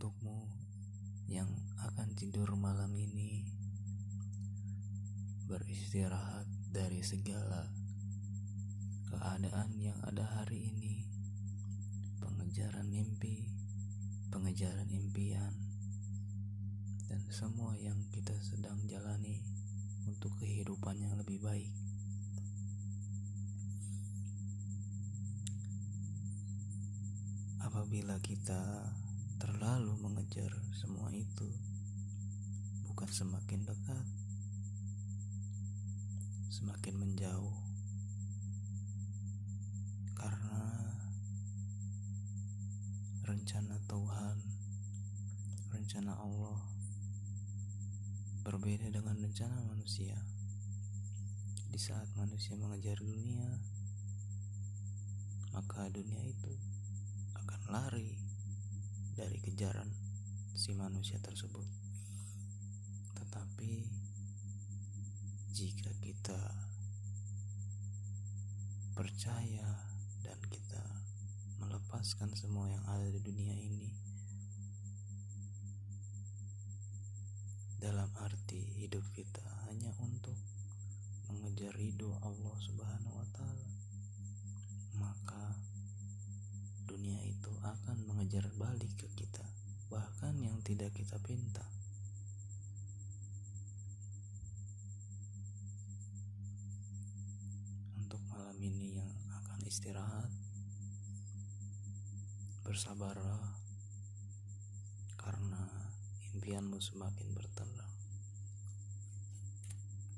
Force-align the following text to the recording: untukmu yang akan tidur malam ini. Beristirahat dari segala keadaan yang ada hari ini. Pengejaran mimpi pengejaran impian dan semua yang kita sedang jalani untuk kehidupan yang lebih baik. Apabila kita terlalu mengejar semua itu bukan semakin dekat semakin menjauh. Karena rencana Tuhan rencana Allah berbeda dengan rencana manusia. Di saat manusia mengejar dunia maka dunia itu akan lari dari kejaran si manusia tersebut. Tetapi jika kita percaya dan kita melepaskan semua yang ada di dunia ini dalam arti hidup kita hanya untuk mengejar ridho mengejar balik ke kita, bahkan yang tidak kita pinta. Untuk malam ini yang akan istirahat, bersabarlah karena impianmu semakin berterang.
untukmu 0.00 0.48
yang 1.28 1.52
akan 1.76 2.08
tidur 2.16 2.56
malam 2.56 2.88
ini. 2.96 3.44
Beristirahat 5.44 6.48
dari 6.72 7.04
segala 7.04 7.68
keadaan 9.12 9.76
yang 9.76 10.00
ada 10.08 10.24
hari 10.24 10.72
ini. 10.72 11.04
Pengejaran 12.16 12.88
mimpi 12.88 13.44
pengejaran 14.32 14.88
impian 14.88 15.52
dan 17.12 17.20
semua 17.28 17.76
yang 17.76 18.00
kita 18.08 18.32
sedang 18.40 18.80
jalani 18.88 19.44
untuk 20.08 20.32
kehidupan 20.40 20.96
yang 20.96 21.12
lebih 21.20 21.44
baik. 21.44 21.68
Apabila 27.60 28.16
kita 28.24 28.96
terlalu 29.40 29.96
mengejar 29.96 30.52
semua 30.76 31.08
itu 31.16 31.48
bukan 32.84 33.08
semakin 33.08 33.64
dekat 33.64 34.04
semakin 36.52 37.00
menjauh. 37.00 37.56
Karena 40.12 40.60
rencana 43.24 43.80
Tuhan 43.88 44.36
rencana 45.72 46.12
Allah 46.20 46.60
berbeda 48.44 48.92
dengan 48.92 49.16
rencana 49.16 49.56
manusia. 49.72 50.20
Di 51.72 51.80
saat 51.80 52.12
manusia 52.20 52.60
mengejar 52.60 53.00
dunia 53.00 53.56
maka 55.56 55.88
dunia 55.88 56.20
itu 56.28 56.52
akan 57.40 57.60
lari 57.72 58.19
dari 59.20 59.36
kejaran 59.36 59.92
si 60.56 60.72
manusia 60.72 61.20
tersebut. 61.20 61.68
Tetapi 63.20 63.72
jika 65.52 65.92
kita 66.00 66.40
percaya 68.96 69.68
dan 70.24 70.40
kita 70.48 70.80
melepaskan 71.60 72.32
semua 72.32 72.72
yang 72.72 72.84
ada 72.88 73.12
di 73.12 73.20
dunia 73.20 73.52
ini 73.52 73.92
dalam 77.76 78.08
arti 78.24 78.60
hidup 78.80 79.04
kita 79.12 79.44
hanya 79.68 79.92
untuk 80.00 80.36
mengejar 81.28 81.76
ridho 81.76 82.16
mengejar 88.30 88.46
balik 88.62 88.94
ke 88.94 89.10
kita, 89.18 89.42
bahkan 89.90 90.38
yang 90.38 90.54
tidak 90.62 90.94
kita 90.94 91.18
pinta. 91.18 91.66
Untuk 97.98 98.22
malam 98.30 98.54
ini 98.62 99.02
yang 99.02 99.10
akan 99.34 99.66
istirahat, 99.66 100.30
bersabarlah 102.62 103.50
karena 105.18 105.66
impianmu 106.30 106.78
semakin 106.78 107.34
berterang. 107.34 107.99